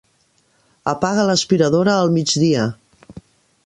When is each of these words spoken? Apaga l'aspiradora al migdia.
Apaga 0.93 1.27
l'aspiradora 1.29 1.97
al 2.05 2.13
migdia. 2.19 2.69